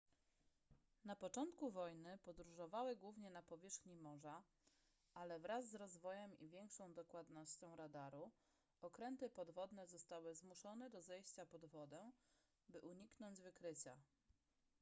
na 1.05 1.15
początku 1.15 1.71
wojny 1.71 2.17
podróżowały 2.23 2.95
głównie 2.95 3.29
na 3.29 3.41
powierzchni 3.41 3.95
morza 3.95 4.43
ale 5.13 5.39
wraz 5.39 5.69
z 5.69 5.75
rozwojem 5.75 6.39
i 6.39 6.49
większą 6.49 6.93
dokładnością 6.93 7.75
radaru 7.75 8.31
okręty 8.81 9.29
podwodne 9.29 9.87
zostały 9.87 10.35
zmuszone 10.35 10.89
do 10.89 11.01
zejścia 11.01 11.45
pod 11.45 11.65
wodę 11.65 12.11
by 12.69 12.81
uniknąć 12.81 13.41
wykrycia 13.41 13.95